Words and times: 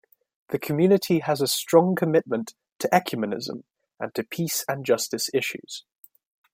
The 0.49 0.57
community 0.57 1.19
has 1.19 1.41
a 1.41 1.47
strong 1.47 1.93
commitment 1.95 2.55
to 2.79 2.87
ecumenism 2.89 3.65
and 3.99 4.11
to 4.15 4.23
peace 4.23 4.65
and 4.67 4.83
justice 4.83 5.29
issues. 5.31 5.85